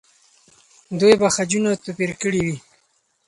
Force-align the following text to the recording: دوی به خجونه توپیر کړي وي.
دوی 0.99 1.13
به 1.21 1.27
خجونه 1.35 1.71
توپیر 1.83 2.11
کړي 2.21 2.41
وي. 2.45 2.57